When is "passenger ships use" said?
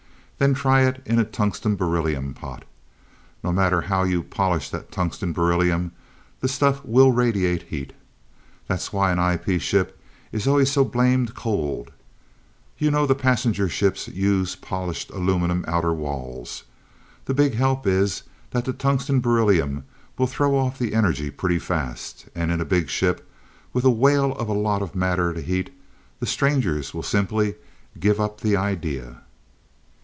13.13-14.55